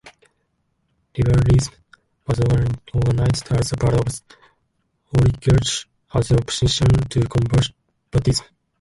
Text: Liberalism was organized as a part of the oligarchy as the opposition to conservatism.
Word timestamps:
Liberalism 1.15 1.75
was 2.25 2.39
organized 2.91 3.51
as 3.51 3.71
a 3.71 3.77
part 3.77 3.93
of 3.93 4.03
the 4.05 4.19
oligarchy 5.15 5.87
as 6.15 6.27
the 6.29 6.37
opposition 6.39 6.87
to 7.07 7.19
conservatism. 7.27 8.47